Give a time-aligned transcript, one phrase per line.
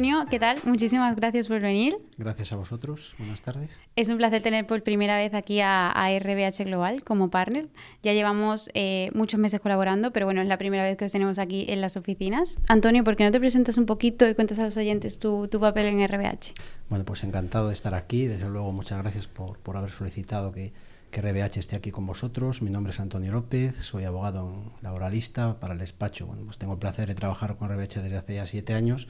[0.00, 0.58] Antonio, ¿qué tal?
[0.64, 1.94] Muchísimas gracias por venir.
[2.16, 3.14] Gracias a vosotros.
[3.18, 3.78] Buenas tardes.
[3.96, 7.68] Es un placer tener por primera vez aquí a, RBH Global como partner.
[8.02, 11.38] Ya llevamos eh, muchos meses colaborando, pero bueno, es la primera vez que os tenemos
[11.38, 12.56] aquí en las oficinas.
[12.68, 15.84] Antonio, ¿por qué no te presentas un poquito y cuentas a los oyentes tu, papel
[15.84, 16.54] en RBH?
[16.88, 18.26] Bueno, pues encantado de estar aquí.
[18.26, 20.72] Desde luego, muchas gracias por, por haber solicitado que,
[21.10, 22.62] que RBH esté aquí con vosotros.
[22.62, 26.24] Mi nombre es Antonio López, soy abogado laboralista para el despacho.
[26.24, 29.06] Bueno, pues tengo el placer de trabajar con RBH desde hace ya siete años.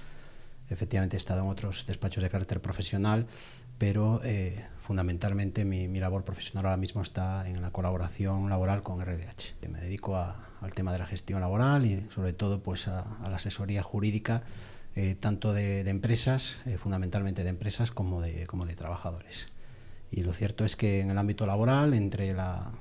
[0.70, 3.26] Efectivamente he estado en otros despachos de carácter profesional,
[3.78, 9.68] pero eh, fundamentalmente mi, labor profesional ahora mismo está en la colaboración laboral con RBH.
[9.68, 13.82] Me dedico al tema de la gestión laboral y sobre todo pues a, la asesoría
[13.82, 14.42] jurídica
[14.96, 19.46] eh, tanto de, empresas, eh, fundamentalmente de empresas, como de, como de trabajadores.
[20.10, 22.72] Y lo cierto es que en el ámbito laboral, entre la,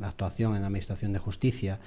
[0.00, 1.80] actuación en la Administración de Justicia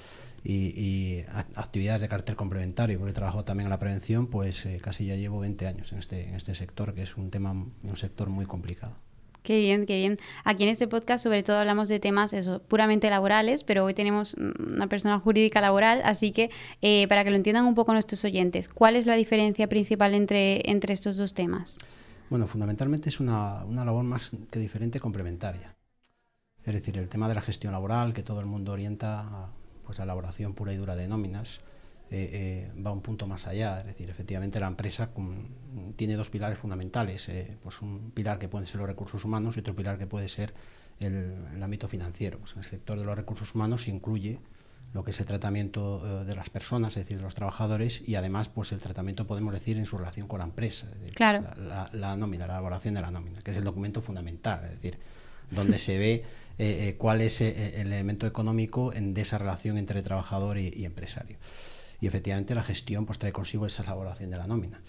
[0.44, 1.23] y,
[1.55, 5.16] actividades de carácter complementario, porque he trabajado también en la prevención, pues eh, casi ya
[5.16, 8.45] llevo 20 años en este, en este sector, que es un tema, un sector muy
[8.45, 8.95] complicado.
[9.41, 10.17] Qué bien, qué bien.
[10.45, 14.36] Aquí en este podcast sobre todo hablamos de temas eso, puramente laborales, pero hoy tenemos
[14.36, 16.49] una persona jurídica laboral, así que
[16.81, 20.69] eh, para que lo entiendan un poco nuestros oyentes, ¿cuál es la diferencia principal entre,
[20.69, 21.77] entre estos dos temas?
[22.30, 25.75] Bueno, fundamentalmente es una, una labor más que diferente complementaria.
[26.64, 29.49] Es decir, el tema de la gestión laboral, que todo el mundo orienta a,
[29.86, 31.62] pues, a la elaboración pura y dura de nóminas,
[32.14, 33.80] eh, eh, va un punto más allá.
[33.80, 35.09] Es decir, efectivamente la empresa
[35.95, 37.28] tiene dos pilares fundamentales.
[37.30, 40.28] Eh, pues un pilar que pueden ser los recursos humanos y otro pilar que puede
[40.28, 40.54] ser
[41.00, 42.38] el, ámbito financiero.
[42.38, 44.39] Pues en el sector de los recursos humanos incluye
[44.94, 48.48] lo que es el tratamiento de las personas, es decir, de los trabajadores, y además,
[48.50, 51.48] pues el tratamiento, podemos decir, en su relación con la empresa, claro.
[51.94, 55.00] la, nómina, la elaboración de la nómina, que es el documento fundamental, es decir,
[55.53, 56.23] donde se ve eh,
[56.59, 61.37] eh, cuál es el elemento económico en, de esa relación entre trabajador y, empresario.
[61.99, 64.81] Y efectivamente la gestión pues trae consigo esa elaboración de la nómina.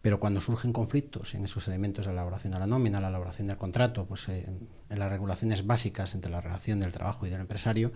[0.00, 3.56] Pero cuando surgen conflictos en esos elementos la elaboración de la nómina, la elaboración del
[3.56, 7.92] contrato, pues en las regulaciones básicas entre la relación del trabajo y del empresario,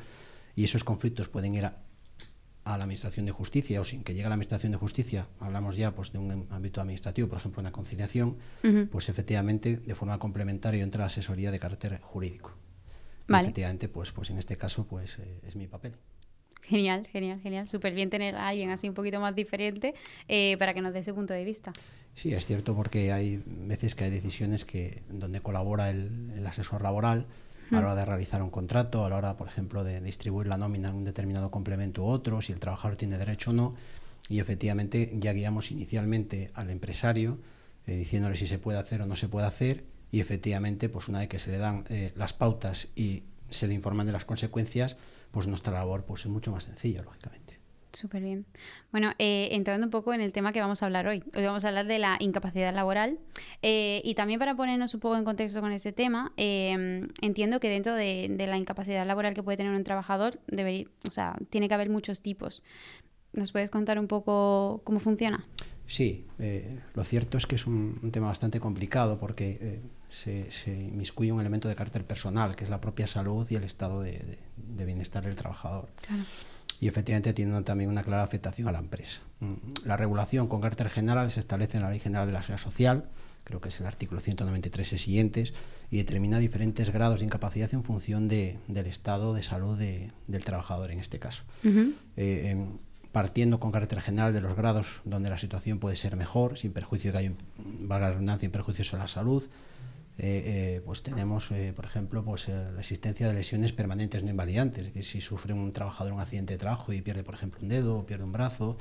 [0.56, 1.76] y esos conflictos pueden ir a,
[2.70, 5.94] la Administración de Justicia o sin que llegue a la Administración de Justicia, hablamos ya
[5.94, 8.36] pues, de un ámbito administrativo, por ejemplo, una conciliación,
[8.90, 12.54] pues efectivamente de forma complementaria entra la asesoría de carácter jurídico.
[13.28, 15.92] Efectivamente, pues, pues en este caso pues, eh, es mi papel.
[16.62, 17.68] Genial, genial, genial.
[17.68, 19.94] Súper bien tener a alguien así un poquito más diferente
[20.26, 21.72] eh, para que nos dé ese punto de vista.
[22.14, 26.82] Sí, es cierto porque hay veces que hay decisiones que donde colabora el, el asesor
[26.82, 27.26] laboral
[27.70, 30.56] a la hora de realizar un contrato, a la hora, por ejemplo, de distribuir la
[30.56, 33.74] nómina en un determinado complemento u otro, si el trabajador tiene derecho o no.
[34.28, 37.38] Y efectivamente ya guiamos inicialmente al empresario
[37.86, 41.20] eh, diciéndole si se puede hacer o no se puede hacer y efectivamente pues una
[41.20, 44.96] vez que se le dan eh, las pautas y se le informan de las consecuencias,
[45.30, 47.45] pues nuestra labor pues es mucho más sencilla, lógicamente.
[47.92, 48.44] Súper bien.
[48.92, 51.22] Bueno, eh, entrando un poco en el tema que vamos a hablar hoy.
[51.34, 53.18] Hoy vamos a hablar de la incapacidad laboral.
[53.62, 57.70] Eh, y también para ponernos un poco en contexto con este tema, eh, entiendo que
[57.70, 61.74] dentro de, la incapacidad laboral que puede tener un trabajador, debería, o sea, tiene que
[61.74, 62.62] haber muchos tipos.
[63.32, 65.46] ¿Nos puedes contar un poco cómo funciona?
[65.86, 66.26] Sí,
[66.94, 71.68] lo cierto es que es un, tema bastante complicado porque se, se, inmiscuye un elemento
[71.68, 75.36] de carácter personal, que es la propia salud y el estado de, de bienestar del
[75.36, 75.88] trabajador.
[76.00, 76.24] Claro
[76.80, 79.20] y efectivamente tiene también una clara afectación a la empresa.
[79.40, 79.54] Mm,
[79.84, 83.04] la regulación con carácter general se establece en la Ley General de la Seguridad Social,
[83.44, 85.54] creo que es el artículo 193 y siguientes,
[85.90, 90.90] y determina diferentes grados de incapacidad en función de, del estado de salud del trabajador
[90.90, 91.44] en este caso.
[91.64, 92.78] Eh, em,
[93.12, 97.12] partiendo con carácter general de los grados donde la situación puede ser mejor, sin perjuicio
[97.12, 99.42] que hay, valga la redundancia, sin perjuicios a la salud,
[100.18, 104.86] eh, eh, pues tenemos, eh, por ejemplo, pues la existencia de lesiones permanentes no invalidantes,
[104.86, 107.68] es decir, si sufre un trabajador un accidente de trabajo y pierde, por ejemplo, un
[107.68, 108.78] dedo o pierde un brazo,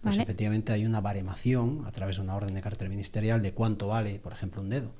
[0.00, 3.88] pues efectivamente hay una baremación a través de una orden de carácter ministerial de cuánto
[3.88, 4.92] vale, por ejemplo, un dedo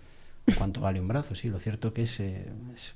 [0.47, 1.35] o cuánto vale un brazo.
[1.35, 2.93] Sí, lo cierto que es, es,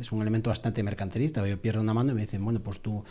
[0.00, 1.46] es, un elemento bastante mercantilista.
[1.46, 3.02] Yo pierdo una mano y me dicen, bueno, pues tú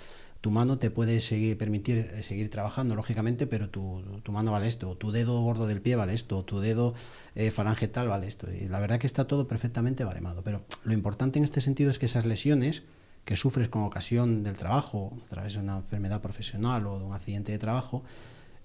[0.45, 4.67] tu mano te puede seguir, permitir eh, seguir trabajando, lógicamente, pero tu, tu, mano vale
[4.67, 6.93] esto, tu dedo gordo del pie vale esto, tu dedo
[7.33, 8.51] eh, falangetal vale esto.
[8.51, 10.43] Y la verdad que está todo perfectamente baremado.
[10.43, 12.83] Pero lo importante en este sentido es que esas lesiones
[13.23, 17.15] que sufres con ocasión del trabajo, a través de una enfermedad profesional o de un
[17.15, 18.03] accidente de trabajo,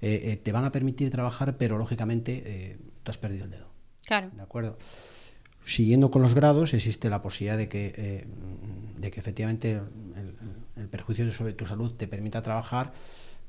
[0.03, 3.71] eh, te van a permitir trabajar, pero lógicamente tú has perdido el dedo.
[4.05, 4.29] Claro.
[4.37, 4.77] ¿De acuerdo?
[5.65, 8.27] Siguiendo con los grados, existe la posibilidad de que,
[8.99, 12.93] de que efectivamente el, el perjuicio sobre tu salud te permita trabajar,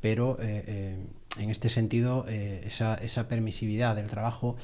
[0.01, 1.05] pero eh, eh,
[1.37, 4.57] en este sentido eh, esa, esa, permisividad del trabajo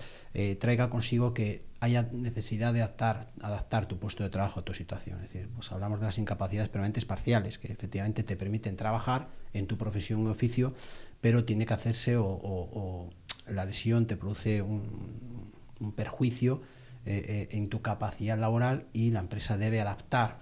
[0.59, 5.17] traiga consigo que haya necesidad de adaptar, adaptar tu puesto de trabajo a tu situación.
[5.23, 9.65] Es decir, pues hablamos de las incapacidades permanentes parciales, que efectivamente te permiten trabajar en
[9.65, 10.73] tu profesión o oficio,
[11.21, 13.09] pero tiene que hacerse o,
[13.47, 15.53] la lesión te produce un,
[15.95, 16.61] perjuicio
[17.05, 20.39] en tu capacidad laboral y la empresa debe adaptar,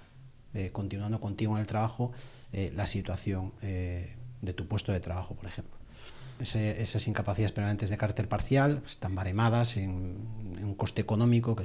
[0.72, 2.12] continuando contigo en el trabajo,
[2.52, 5.76] la situación de tu puesto de trabajo, por ejemplo
[6.40, 11.64] esas incapacidades permanentes de carácter parcial están baremadas en, un coste económico que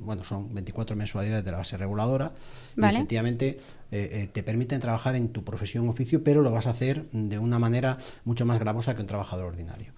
[0.00, 2.32] bueno, son 24 mensualidades de la base reguladora
[2.76, 3.58] y efectivamente
[3.90, 7.38] eh, eh, te permiten trabajar en tu profesión oficio, pero lo vas a hacer de
[7.38, 9.92] una manera mucho más gravosa que un trabajador ordinario.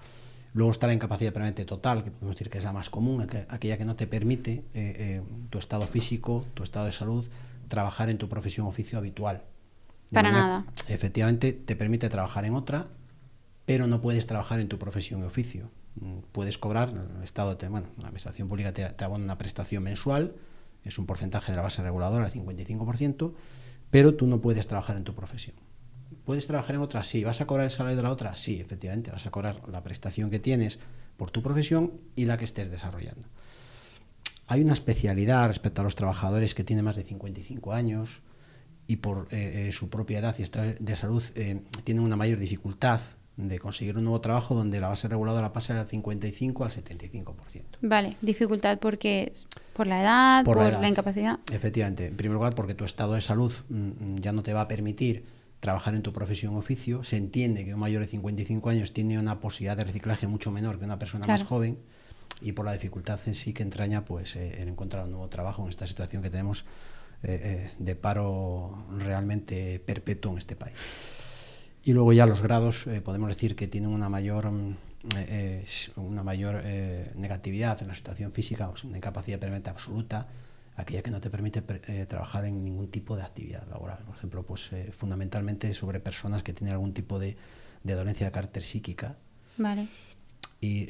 [0.55, 3.79] Luego está la incapacidad permanente total, que podemos decir que es la más común, aquella
[3.79, 7.27] que no te permite eh, tu estado físico, tu estado de salud,
[7.69, 9.43] trabajar en tu profesión oficio habitual.
[10.13, 10.67] Para nada.
[10.89, 12.89] Efectivamente, te permite trabajar en otra
[13.65, 15.71] pero no puedes trabajar en tu profesión y oficio.
[15.97, 20.35] Mm, puedes cobrar, el Estado, te, bueno, la Administración Pública te, abona una prestación mensual,
[20.85, 23.33] es un porcentaje de la base reguladora, el 55%,
[23.91, 25.55] pero tú no puedes trabajar en tu profesión.
[26.25, 27.05] ¿Puedes trabajar en otra?
[27.05, 27.25] Sí.
[27.25, 28.37] ¿Vas a cobrar el salario de la otra?
[28.37, 30.79] Sí, efectivamente, vas a cobrar la prestación que tienes
[31.17, 33.29] por tu profesión y la que estés desarrollando.
[34.53, 38.21] Hay una especialidad respecto a los trabajadores que tienen más de 55 años
[38.87, 42.39] y por eh, eh, su propia edad y estado de salud eh, tienen una mayor
[42.39, 43.01] dificultad
[43.39, 47.35] de conseguir un nuevo trabajo donde la base reguladora pasa del 55 al 75%.
[47.81, 49.33] Vale, dificultad porque
[49.73, 51.39] por la edad, por, la, incapacidad.
[51.51, 54.61] Efectivamente, en primer lugar porque tu estado de salud mm, mm, ya no te va
[54.61, 55.25] a permitir
[55.61, 57.05] trabajar en tu profesión oficio.
[57.05, 60.79] Se entiende que un mayor de 55 años tiene una posibilidad de reciclaje mucho menor
[60.79, 61.79] que una persona más joven
[62.43, 65.63] y por la dificultad en sí que entraña pues eh, el encontrar un nuevo trabajo
[65.63, 66.65] en esta situación que tenemos
[67.23, 70.75] eh, eh, de paro realmente perpetuo en este país.
[71.85, 74.77] Y luego ya los grados eh, podemos decir que tienen una mayor, mm,
[75.17, 75.65] eh,
[75.97, 80.29] una mayor eh, negatividad en la situación física, una incapacidad permanente absoluta,
[80.77, 81.61] aquella que no te permite
[82.07, 83.99] trabajar en ningún tipo de actividad laboral.
[84.07, 87.37] Por ejemplo, pues fundamentalmente sobre personas que tienen algún tipo de,
[87.83, 89.17] de dolencia de carácter psíquica.
[89.59, 89.89] Vale.
[90.63, 90.87] Y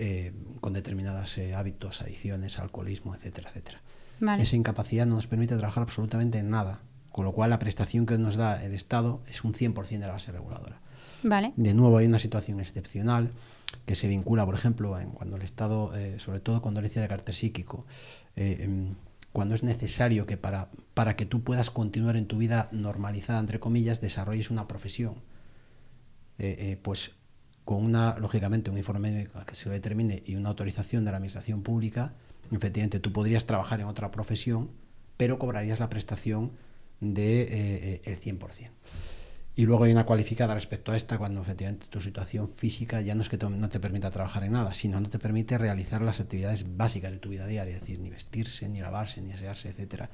[0.61, 3.81] con determinados hábitos, adicciones, alcoholismo, etcétera, etcétera.
[4.21, 4.43] Vale.
[4.43, 6.83] Esa incapacidad no nos permite trabajar absolutamente en nada
[7.13, 10.13] con lo cual la prestación que nos da el Estado es un 100% de la
[10.13, 10.81] base reguladora.
[11.23, 11.53] Vale.
[11.57, 13.31] De nuevo hay una situación excepcional
[13.87, 17.09] que se vincula, por ejemplo, en cuando el Estado, eh, sobre todo cuando le de
[17.09, 17.87] carácter psíquico,
[18.35, 18.95] eh, em,
[19.33, 23.61] cuando es necesario que para, para que tú puedas continuar en tu vida normalizada, entre
[23.61, 25.15] comillas, desarrolles una profesión,
[26.39, 27.13] eh, pues
[27.65, 31.19] con una, lógicamente, un informe médico que se lo determine y una autorización de la
[31.19, 32.13] administración pública,
[32.51, 34.71] efectivamente tú podrías trabajar en otra profesión,
[35.17, 36.53] pero cobrarías la prestación
[37.01, 38.71] del de, el 100%.
[39.55, 43.21] Y luego hay una cualificada respecto a esta cuando efectivamente tu situación física ya no
[43.21, 46.77] es que no te permita trabajar en nada, sino no te permite realizar las actividades
[46.77, 50.09] básicas de tu vida diaria, es decir, ni vestirse, ni lavarse, ni asearse, etcétera.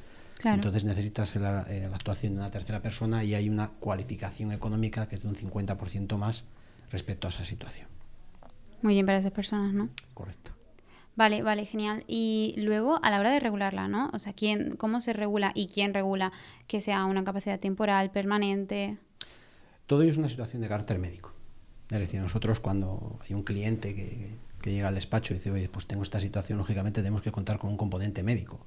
[0.44, 1.60] Entonces necesitas eh, la,
[1.94, 6.16] actuación de una tercera persona y hay una cualificación económica que es de un 50%
[6.16, 6.44] más
[6.90, 7.88] respecto a esa situación.
[8.82, 9.88] Muy bien para esas personas, ¿no?
[10.14, 10.52] Correcto.
[11.16, 12.04] Vale, vale, genial.
[12.06, 14.08] Y luego, a la hora de regularla, ¿no?
[14.12, 16.30] O sea, ¿quién, ¿cómo se regula y quién regula
[16.68, 18.98] que sea una capacidad temporal, permanente?
[19.88, 21.32] Todo ello es una situación de carácter médico.
[21.90, 24.36] Es decir, nosotros cuando hay un cliente que,
[24.70, 27.70] llega al despacho y dice, oye, pues tengo esta situación, lógicamente tenemos que contar con
[27.70, 28.60] un componente médico.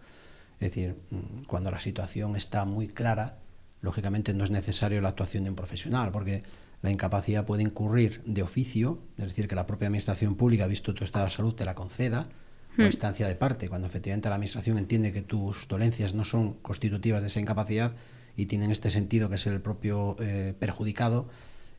[0.60, 3.38] Es decir, mm, cuando la situación está muy clara,
[3.82, 6.44] lógicamente no es necesario la actuación de un profesional, porque
[6.82, 11.04] la incapacidad puede incurrir de oficio, es decir, que la propia administración pública, visto tu
[11.04, 12.28] estado de salud, te la conceda,
[12.78, 12.86] o hmm.
[12.86, 17.28] instancia de parte, cuando efectivamente la administración entiende que tus dolencias no son constitutivas de
[17.28, 17.94] esa incapacidad,
[18.36, 21.30] y tiene en este sentido que es el propio eh, perjudicado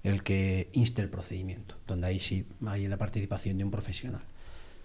[0.02, 4.22] el que inste el procedimiento, donde ahí sí hay la participación de un profesional.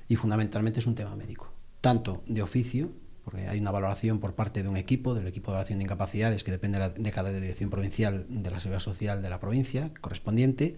[0.08, 2.92] Y fundamentalmente es un tema médico, tanto de oficio,
[3.28, 6.46] porque hay una valoración por parte de un equipo, del equipo de evaluación de incapacidades,
[6.46, 9.92] que depende de, la, de cada dirección provincial de la seguridad social de la provincia
[10.00, 10.78] correspondiente,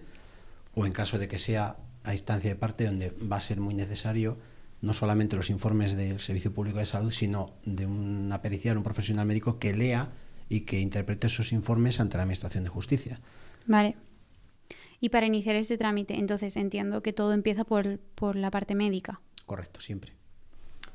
[0.74, 3.74] o en caso de que sea a instancia de parte, donde va a ser muy
[3.74, 4.36] necesario
[4.80, 9.28] no solamente los informes del Servicio Público de Salud, sino de una pericial, un profesional
[9.28, 10.10] médico que lea
[10.48, 13.20] y que interprete esos informes ante la Administración de Justicia.
[13.66, 13.94] Vale.
[14.98, 19.20] Y para iniciar este trámite, entonces entiendo que todo empieza por, por la parte médica.
[19.46, 20.14] Correcto, siempre.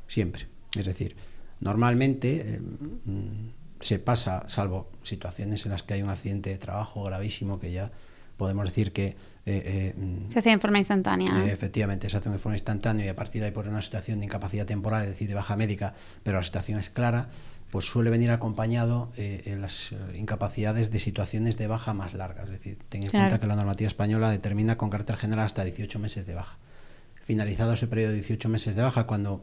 [0.10, 0.50] Siempre.
[0.78, 1.16] Es decir,
[1.60, 7.04] normalmente eh, mm, se pasa, salvo situaciones en las que hay un accidente de trabajo
[7.04, 7.92] gravísimo que ya
[8.38, 9.16] podemos decir que...
[9.46, 11.46] Eh, eh, mm, se hace en forma instantánea.
[11.46, 14.26] efectivamente, se hace de forma instantánea y a partir de ahí por una situación de
[14.26, 15.94] incapacidad temporal, es decir, de baja médica,
[16.24, 17.30] pero la situación es clara
[17.76, 22.46] pues suele venir acompañado eh, en las eh, incapacidades de situaciones de baja más largas.
[22.46, 26.00] Es decir, ten en cuenta que la normativa española determina con carácter general hasta 18
[26.00, 26.58] meses de baja.
[27.24, 29.42] Finalizado ese periodo de 18 meses de baja, cuando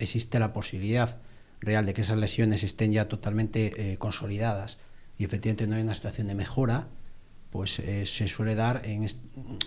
[0.00, 1.18] existe la posibilidad
[1.60, 4.78] real de que esas lesiones estén ya totalmente eh, consolidadas
[5.18, 6.88] y efectivamente no hay una situación de mejora,
[7.50, 9.06] pues eh, se suele dar en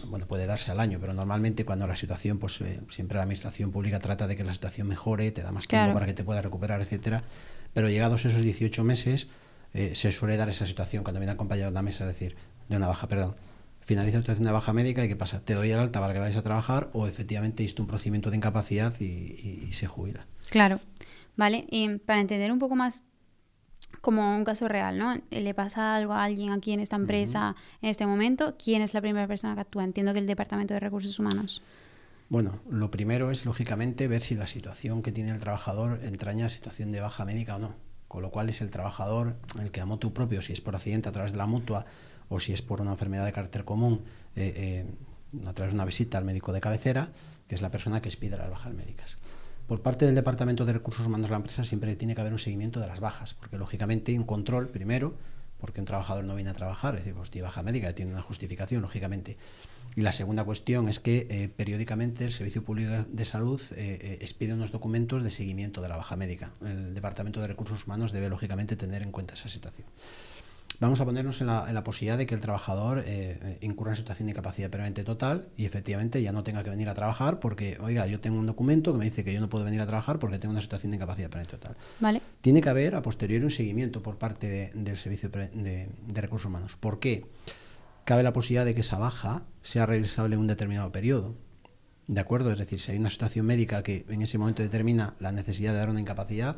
[0.08, 3.72] bueno puede darse al año pero normalmente cuando la situación pues eh, siempre la administración
[3.72, 6.42] pública trata de que la situación mejore te da más tiempo para que te pueda
[6.42, 7.24] recuperar etcétera
[7.74, 9.28] pero llegados esos 18 meses
[9.74, 12.36] eh, se suele dar esa situación cuando viene acompañado de la mesa es decir
[12.70, 13.36] de una baja perdón
[13.82, 16.20] finaliza la situación de baja médica y qué pasa te doy el alta para que
[16.20, 20.26] vayas a trabajar o efectivamente hiciste un procedimiento de incapacidad y, y se jubila.
[20.50, 20.80] Claro
[21.36, 23.04] vale y para entender un poco más
[24.02, 25.16] como un caso real, ¿no?
[25.30, 29.02] Le pasa algo a alguien aquí en esta empresa en este momento, ¿quién es la
[29.02, 29.84] primera persona que actúa?
[29.84, 31.62] Entiendo que el Departamento de Recursos Humanos.
[32.30, 36.92] Bueno, lo primero es, lógicamente, ver si la situación que tiene el trabajador entraña situación
[36.92, 37.76] de baja médica o no.
[38.08, 41.10] Con lo cual es el trabajador el que a motu propio, si es por accidente
[41.10, 41.86] a través de la mutua
[42.30, 44.04] o si es por una enfermedad de carácter común,
[44.36, 47.10] eh, eh, a través de una visita al médico de cabecera,
[47.48, 49.18] que es la persona que expide las bajas médicas.
[49.68, 52.40] Por parte del Departamento de Recursos Humanos de la empresa siempre tiene que haber un
[52.40, 55.16] seguimiento de las bajas, porque lógicamente un control primero,
[55.58, 58.22] porque un trabajador no viene a trabajar, es decir, pues tiene baja médica, tiene una
[58.22, 59.38] justificación, lógicamente.
[59.96, 64.18] Y la segunda cuestión es que eh, periódicamente el Servicio Público de Salud eh, eh,
[64.20, 66.52] expide unos documentos de seguimiento de la baja médica.
[66.62, 69.88] El Departamento de Recursos Humanos debe, lógicamente, tener en cuenta esa situación
[70.84, 74.28] vamos a ponernos en la, posibilidad de que el trabajador eh, eh, incurra en situación
[74.28, 78.06] de incapacidad permanente total y efectivamente ya no tenga que venir a trabajar porque, oiga,
[78.08, 80.40] yo tengo un documento que me dice que yo no puedo venir a trabajar porque
[80.40, 81.78] tengo una situación de incapacidad permanente total.
[82.00, 82.22] Vale.
[82.42, 86.76] Tiene que haber a posteriori un seguimiento por parte del Servicio de, Recursos Humanos.
[86.76, 87.26] ¿Por qué?
[88.04, 91.36] Cabe la posibilidad de que esa baja sea revisable en un determinado periodo.
[92.08, 92.52] ¿De acuerdo?
[92.52, 95.80] Es decir, si hay una situación médica que en ese momento determina la necesidad de
[95.80, 96.58] dar una incapacidad,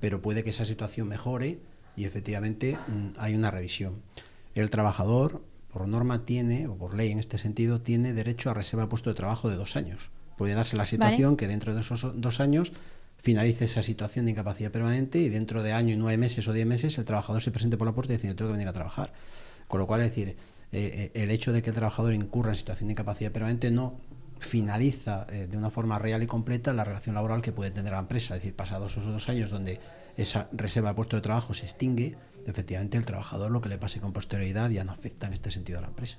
[0.00, 1.58] pero puede que esa situación mejore
[1.98, 4.02] y efectivamente mm, hay una revisión.
[4.54, 8.84] El trabajador, por norma, tiene, o por ley en este sentido, tiene derecho a reserva
[8.84, 10.10] de puesto de trabajo de dos años.
[10.36, 12.72] Puede darse la situación que dentro de esos dos años
[13.18, 16.66] finalice esa situación de incapacidad permanente y dentro de año y nueve meses o diez
[16.66, 19.12] meses el trabajador se presente por la puerta y dice, tengo que venir a trabajar.
[19.66, 20.36] Con lo cual, es decir, eh,
[20.72, 23.98] eh, el hecho de que el trabajador incurra en situación de incapacidad permanente no
[24.38, 27.98] finaliza eh, de una forma real y completa la relación laboral que puede tener la
[27.98, 28.34] empresa.
[28.34, 29.80] Es decir, pasados esos dos años donde
[30.18, 34.00] esa reserva de puesto de trabajo se extingue, efectivamente el trabajador lo que le pase
[34.00, 36.18] con posterioridad ya no afecta en este sentido a la empresa.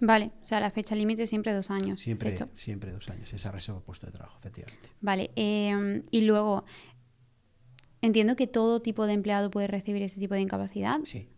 [0.00, 2.00] Vale, o sea, la fecha límite siempre dos años.
[2.00, 4.88] Siempre, siempre dos años, esa reserva de puesto de trabajo, efectivamente.
[5.00, 6.64] Vale, em, y luego,
[8.00, 10.96] entiendo que todo tipo de empleado puede recibir este tipo de incapacidad.
[11.04, 11.28] Sí.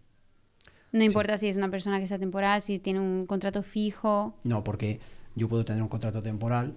[0.92, 4.36] No importa si es una persona que está temporal, si tiene un contrato fijo.
[4.44, 5.00] No, porque
[5.34, 6.76] yo puedo tener un contrato temporal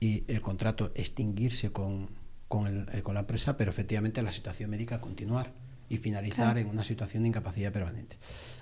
[0.00, 2.08] y el contrato extinguirse con,
[2.48, 5.52] con, el, eh, con la empresa, pero efectivamente la situación médica continuar
[5.88, 8.16] y finalizar en una situación de incapacidad permanente.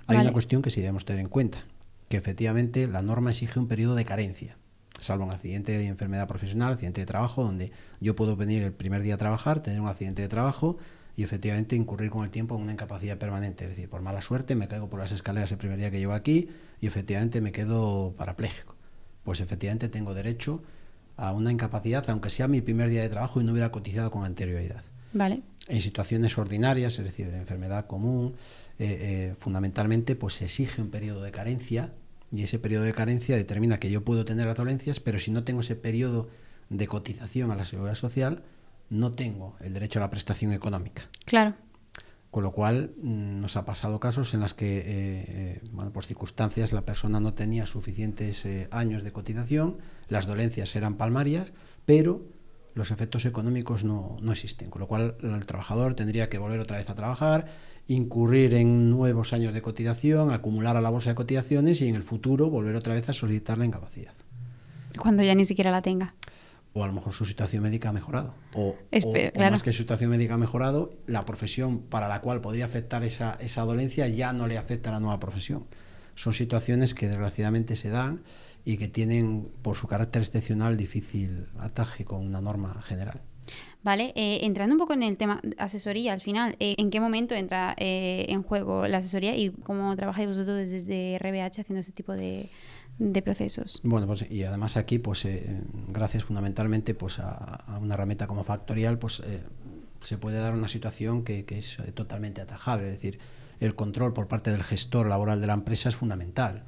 [0.07, 1.65] Hay una cuestión que sí debemos tener en cuenta,
[2.09, 4.57] que efectivamente la norma exige un periodo de carencia,
[4.99, 9.01] salvo un accidente de enfermedad profesional, accidente de trabajo, donde yo puedo venir el primer
[9.01, 10.77] día a trabajar, tener un accidente de trabajo
[11.17, 13.63] y efectivamente incurrir con el tiempo en una incapacidad permanente.
[13.63, 16.13] Es decir, por mala suerte me caigo por las escaleras el primer día que llevo
[16.13, 16.49] aquí
[16.79, 18.75] y efectivamente me quedo parapléjico.
[19.23, 20.61] Pues efectivamente tengo derecho
[21.17, 24.25] a una incapacidad, aunque sea mi primer día de trabajo y no hubiera cotizado con
[24.25, 24.83] anterioridad.
[25.13, 25.41] Vale.
[25.67, 28.35] En situaciones ordinarias, es decir, de enfermedad común,
[28.77, 31.93] eh, eh, fundamentalmente pues se exige un periodo de carencia
[32.31, 35.43] y ese periodo de carencia determina que yo puedo tener las dolencias, pero si no
[35.43, 36.29] tengo ese periodo
[36.69, 38.43] de cotización a la seguridad social,
[38.89, 41.03] no tengo el derecho a la prestación económica.
[41.25, 41.55] Claro.
[42.35, 46.03] Con lo cual mm, nos ha pasado casos en los que, eh, eh, bueno, por
[46.03, 49.77] circunstancias, la persona no tenía suficientes eh, años de cotización,
[50.09, 51.53] las dolencias eran palmarias,
[51.85, 52.25] pero
[52.73, 54.69] los efectos económicos no, no, existen.
[54.69, 57.45] Con lo cual el trabajador tendría que volver otra vez a trabajar,
[57.87, 62.03] incurrir en nuevos años de cotización, acumular a la bolsa de cotizaciones y en el
[62.03, 64.11] futuro volver otra vez a solicitar la incapacidad.
[64.99, 66.15] Cuando ya ni siquiera la tenga
[66.75, 68.35] o a lo mejor su situación médica ha mejorado.
[68.53, 68.75] O,
[69.39, 73.37] más que su situación médica ha mejorado, la profesión para la cual podría afectar esa,
[73.39, 75.65] esa dolencia ya no le afecta a la nueva profesión.
[76.15, 78.23] Son situaciones que desgraciadamente se dan
[78.65, 83.21] y que tienen, por su carácter excepcional, difícil ataje con una norma general.
[83.81, 87.35] Vale, eh, entrando un poco en el tema asesoría al final, eh, ¿en qué momento
[87.35, 92.11] entra eh, en juego la asesoría y cómo trabajáis vosotros desde RBH haciendo ese tipo
[92.13, 92.49] de,
[92.97, 93.81] de procesos.
[93.83, 98.97] Bueno, pues y además aquí, pues eh, gracias fundamentalmente pues a, una herramienta como Factorial,
[98.97, 99.41] pues eh,
[100.01, 102.87] se puede dar una situación que, que es eh, totalmente atajable.
[102.87, 103.19] Es decir,
[103.59, 106.63] el control por parte del gestor laboral de la empresa es fundamental.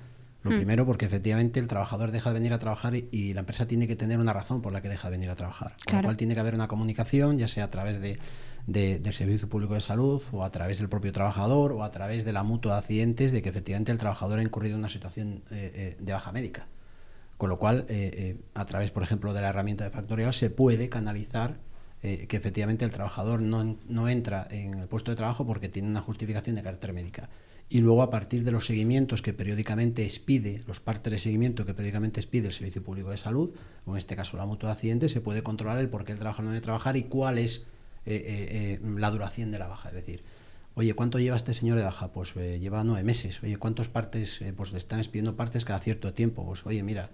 [0.48, 0.56] Lo mm.
[0.56, 3.96] primero porque efectivamente el trabajador deja de venir a trabajar y, la empresa tiene que
[3.96, 5.76] tener una razón por la que deja de venir a trabajar.
[5.86, 8.18] Con lo cual tiene que haber una comunicación, ya sea a través de,
[8.66, 12.32] del Servicio Público de Salud o a través del propio trabajador o a través de
[12.32, 15.72] la mutua de accidentes de que efectivamente el trabajador ha incurrido en una situación eh,
[15.76, 16.68] eh, de baja médica.
[17.38, 20.90] Con lo cual, eh, a través, por ejemplo, de la herramienta de factorial se puede
[20.90, 21.60] canalizar
[22.00, 26.00] que efectivamente el trabajador no, no entra en el puesto de trabajo porque tiene una
[26.00, 27.28] justificación de carácter médica
[27.70, 31.74] y luego a partir de los seguimientos que periódicamente expide, los partes de seguimiento que
[31.74, 33.54] periódicamente expide el Servicio Público de Salud,
[33.86, 36.20] o en este caso la mutua de accidentes, se puede controlar el por qué el
[36.20, 37.66] trabajador no debe trabajar y cuál es
[38.06, 39.90] eh, eh, eh, la duración de la baja.
[39.90, 40.24] Es decir,
[40.76, 42.14] oye, ¿cuánto lleva este señor de baja?
[42.14, 43.44] Pues lleva nueve meses.
[43.44, 44.40] Oye, ¿cuántos partes?
[44.56, 46.46] pues le están expidiendo partes cada cierto tiempo.
[46.46, 47.10] Pues oye, mira,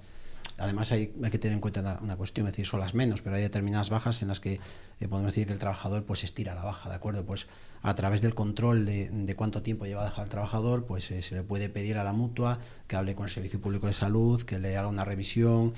[0.57, 3.41] Además hay, que tener en cuenta una, cuestión, es decir, son las menos, pero hay
[3.41, 4.53] determinadas bajas en las que
[4.99, 7.25] eh, podemos decir que el trabajador pues estira la baja, ¿de acuerdo?
[7.25, 7.47] Pues
[7.81, 11.35] a través del control de, cuánto tiempo lleva a dejar el trabajador, pues eh, se
[11.35, 14.59] le puede pedir a la mutua que hable con el Servicio Público de Salud, que
[14.59, 15.73] le haga una revisión,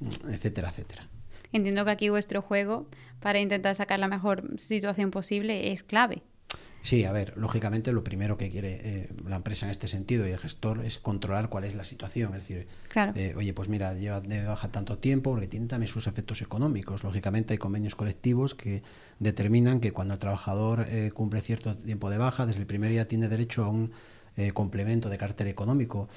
[0.00, 1.08] etcétera, etcétera.
[1.52, 2.86] Entiendo que aquí vuestro juego
[3.20, 6.22] para intentar sacar la mejor situación posible es clave.
[6.82, 10.30] Sí, a ver, lógicamente lo primero que quiere eh, la empresa en este sentido y
[10.30, 12.34] el gestor es controlar cuál es la situación.
[12.34, 12.66] Es decir,
[13.14, 17.04] eh, oye, pues mira, lleva de baja tanto tiempo porque tiene también sus efectos económicos.
[17.04, 18.82] Lógicamente hay convenios colectivos que
[19.18, 23.08] determinan que cuando el trabajador eh, cumple cierto tiempo de baja, desde el primer día
[23.08, 23.92] tiene derecho a un
[24.54, 26.08] complemento de carácter económico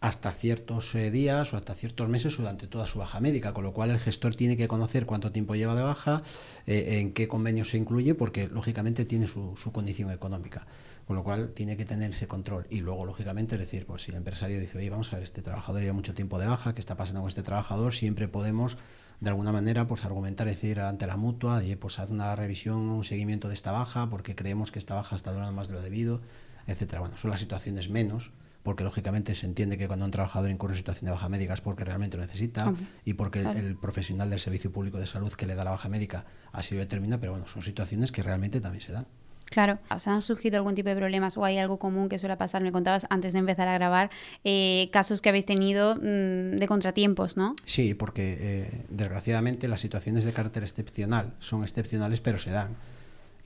[0.00, 3.72] hasta ciertos eh, días o hasta ciertos meses durante toda su baja médica, con lo
[3.72, 6.22] cual el gestor tiene que conocer cuánto tiempo lleva de baja,
[6.66, 10.66] eh, en qué convenio se incluye, porque lógicamente tiene su, condición económica,
[11.06, 12.66] con lo cual tiene que tener ese control.
[12.70, 15.42] Y luego, lógicamente, es decir, pues si el empresario dice, oye, vamos a ver, este
[15.42, 17.92] trabajador lleva mucho tiempo de baja, ¿qué está pasando con este trabajador?
[17.92, 18.78] Siempre podemos
[19.20, 23.02] de alguna manera pues argumentar, decir ante la mutua, y pues haz una revisión, un
[23.02, 26.20] seguimiento de esta baja, porque creemos que esta baja está durando más de lo debido,
[26.68, 27.00] etcétera.
[27.00, 28.30] Bueno, son las situaciones menos
[28.68, 31.62] porque lógicamente se entiende que cuando un trabajador incurre en situación de baja médica es
[31.62, 35.54] porque realmente lo necesita y porque el profesional del Servicio Público de Salud que le
[35.54, 38.92] da la baja médica así lo determina, pero bueno, son situaciones que realmente también se
[38.92, 39.06] dan.
[39.46, 42.62] Claro, ¿os han surgido algún tipo de problemas o hay algo común que suele pasar?
[42.62, 44.10] Me contabas antes de empezar a grabar
[44.44, 47.54] eh, casos que habéis tenido mm, de contratiempos, ¿no?
[47.64, 52.76] Sí, porque eh, desgraciadamente las situaciones de carácter excepcional son excepcionales, pero se dan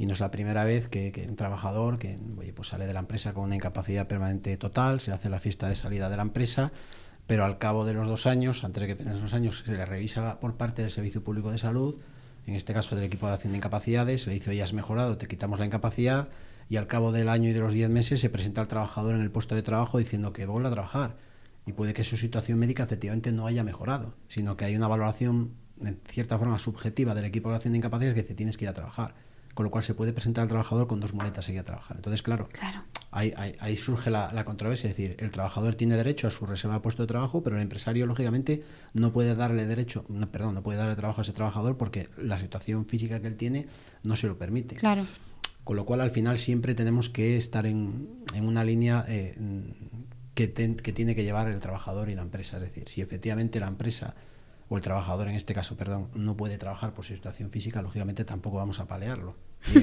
[0.03, 2.19] y no es la primera vez que, un trabajador que
[2.57, 5.77] pues sale de la empresa con una incapacidad permanente total, se hace la fiesta de
[5.77, 6.73] salida de la empresa,
[7.29, 10.41] pero al cabo de los dos años, antes de que esos años, se le revisa
[10.41, 12.01] por parte del Servicio Público de Salud,
[12.49, 15.19] en este caso del equipo de acción de incapacidades, se le dice, oye, has mejorado,
[15.19, 16.31] te quitamos la incapacidad,
[16.69, 19.21] y al cabo del año y de los diez meses se presenta al trabajador en
[19.21, 21.17] el puesto de trabajo diciendo que vuelve a trabajar.
[21.65, 25.53] Y puede que su situación médica efectivamente no haya mejorado, sino que hay una valoración,
[25.81, 28.69] en cierta forma, subjetiva del equipo de acción de incapacidades que dice tienes que ir
[28.69, 29.15] a trabajar
[29.55, 31.97] con lo cual se puede presentar al trabajador con dos muletas y a trabajar.
[31.97, 32.49] Entonces, claro,
[33.15, 37.03] Ahí, surge la, controversia, es decir, el trabajador tiene derecho a su reserva de puesto
[37.03, 38.63] de trabajo, pero el empresario, lógicamente,
[38.95, 42.39] no puede darle derecho, no, perdón, no puede darle trabajo a ese trabajador porque la
[42.39, 43.67] situación física que él tiene
[44.03, 44.77] no se lo permite.
[44.77, 45.07] Claro.
[45.63, 48.09] Con lo cual, al final, siempre tenemos que estar en,
[48.41, 49.37] una línea eh,
[50.35, 52.57] que, que tiene que llevar el trabajador y la empresa.
[52.57, 54.15] Es decir, si efectivamente la empresa
[54.73, 58.25] o el trabajador en este caso, perdón, no puede trabajar por su situación física, lógicamente
[58.25, 59.37] tampoco vamos a palearlo.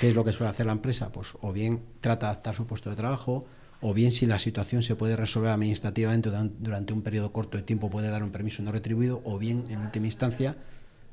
[0.00, 1.10] ¿Qué es lo que suele hacer la empresa?
[1.10, 3.44] Pues o bien trata de adaptar su puesto de trabajo,
[3.80, 7.90] o bien si la situación se puede resolver administrativamente durante un periodo corto de tiempo
[7.90, 10.56] puede dar un permiso no retribuido, o bien en última instancia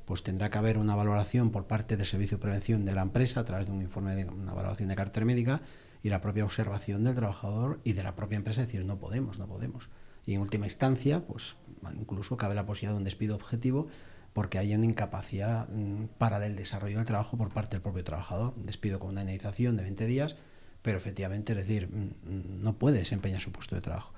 [0.05, 3.39] pues tendrá que haber una valoración por parte del servicio de prevención de la empresa
[3.39, 5.61] a través de un informe de una valoración de carácter médica
[6.03, 9.47] y la propia observación del trabajador y de la propia empresa decir no podemos, no
[9.47, 9.89] podemos.
[10.25, 11.55] Y en última instancia, pues
[11.97, 13.87] incluso cabe la posibilidad de un despido objetivo
[14.33, 18.53] porque hay una incapacidad mm, para el desarrollo del trabajo por parte del propio trabajador.
[18.57, 20.35] Despido con una indemnización de 20 días,
[20.81, 24.13] pero efectivamente, es decir, mm, mm, no puede desempeñar su puesto de trabajo.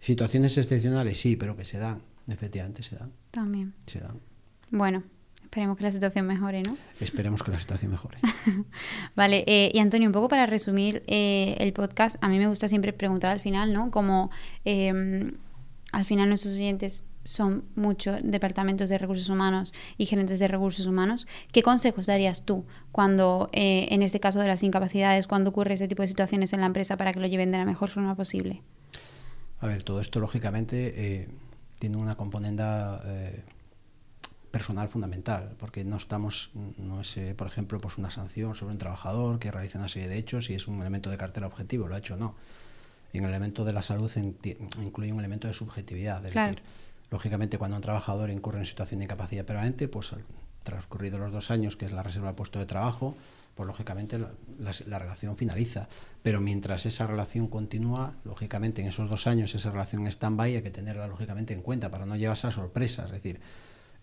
[0.00, 3.12] Situaciones excepcionales, sí, pero que se dan, efectivamente se dan.
[3.30, 3.74] También.
[3.86, 4.18] Se dan.
[4.70, 5.04] Bueno,
[5.56, 6.76] Esperemos que la situación mejore, ¿no?
[7.00, 8.18] Esperemos que la situación mejore.
[9.16, 12.68] vale, eh, y Antonio, un poco para resumir eh, el podcast, a mí me gusta
[12.68, 13.90] siempre preguntar al final, ¿no?
[13.90, 14.30] Como
[14.66, 15.32] em,
[15.92, 21.26] al final nuestros oyentes son muchos departamentos de recursos humanos y gerentes de recursos humanos,
[21.52, 25.88] ¿qué consejos darías tú cuando, eh, en este caso de las incapacidades, cuando ocurre ese
[25.88, 28.60] tipo de situaciones en la empresa para que lo lleven de la mejor forma posible?
[29.60, 31.28] A ver, todo esto lógicamente eh,
[31.78, 32.62] tiene una componente
[33.06, 33.42] eh,
[34.56, 39.38] personal fundamental, porque no estamos, no es, por ejemplo, pues una sanción sobre un trabajador
[39.38, 41.98] que realiza una serie de hechos y es un elemento de cartera objetivo, lo ha
[41.98, 42.34] hecho o no
[43.18, 44.10] en el elemento de la salud
[44.80, 46.24] incluye un elemento de subjetividad.
[46.26, 46.62] Es decir,
[47.10, 50.12] lógicamente, cuando un trabajador incurre en situación de incapacidad permanente, pues
[50.62, 53.16] transcurridos los dos años, que es la reserva de puesto de trabajo,
[53.54, 55.88] pues lógicamente la, relación finaliza.
[56.22, 60.62] Pero mientras esa relación continúa, lógicamente en esos dos años esa relación en stand-by hay
[60.62, 63.06] que tenerla lógicamente en cuenta para no llevarse a sorpresas.
[63.06, 63.40] Es decir,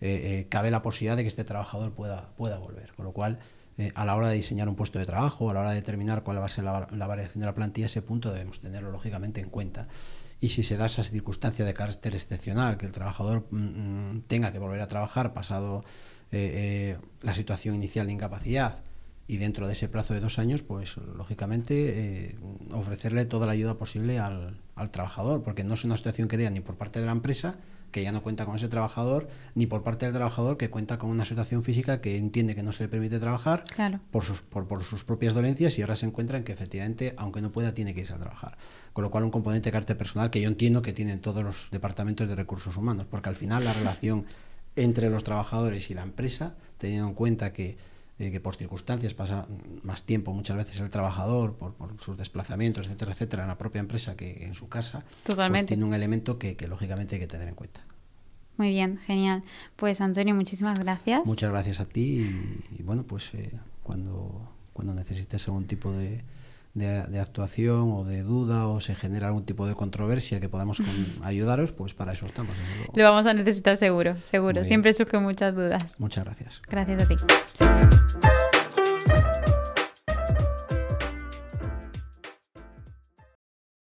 [0.00, 2.92] eh, eh, cabe la posibilidad de que este trabajador pueda, pueda volver.
[2.94, 3.38] Con lo cual,
[3.78, 6.22] eh, a la hora de diseñar un puesto de trabajo, a la hora de determinar
[6.22, 9.50] cuál va a ser la, variación de la plantilla, ese punto debemos tenerlo lógicamente en
[9.50, 9.88] cuenta.
[10.40, 14.52] Y si se da esa circunstancia de carácter excepcional, que el trabajador mm, mm, tenga
[14.52, 15.84] que volver a trabajar pasado
[16.30, 18.82] la situación inicial de incapacidad,
[19.28, 22.36] y dentro de ese plazo de dos años, pues lógicamente
[22.72, 26.50] ofrecerle toda la ayuda posible al, al, trabajador, porque no es una situación que dé
[26.50, 27.54] ni por parte de la empresa,
[27.94, 31.10] que ya no cuenta con ese trabajador, ni por parte del trabajador que cuenta con
[31.10, 33.62] una situación física que entiende que no se le permite trabajar
[34.10, 37.40] por, sus, por, por, sus propias dolencias y ahora se encuentra en que efectivamente, aunque
[37.40, 38.58] no pueda, tiene que irse a trabajar.
[38.92, 41.68] Con lo cual un componente de carácter personal que yo entiendo que tienen todos los
[41.70, 44.26] departamentos de recursos humanos, porque al final la relación
[44.74, 47.76] entre los trabajadores y la empresa, teniendo en cuenta que
[48.18, 49.46] eh, que por circunstancias pasa
[49.82, 53.80] más tiempo muchas veces el trabajador, por, por, sus desplazamientos, etcétera, etcétera, en la propia
[53.80, 55.64] empresa que en su casa, pues Totalmente.
[55.64, 57.84] Pues tiene un elemento que, que, lógicamente hay que tener en cuenta.
[58.56, 59.42] Muy bien, genial.
[59.74, 61.26] Pues Antonio, muchísimas gracias.
[61.26, 63.50] Muchas gracias a ti y, y bueno, pues eh,
[63.82, 66.22] cuando, cuando necesites algún tipo de,
[66.74, 70.78] de, de, actuación o de duda o se genera algún tipo de controversia que podamos
[70.78, 70.86] con,
[71.24, 72.56] ayudaros, pues para eso estamos.
[72.94, 74.64] Lo vamos a necesitar seguro, seguro.
[74.64, 75.94] Siempre surgen muchas dudas.
[75.98, 76.62] Muchas gracias.
[76.68, 77.16] Gracias a ti.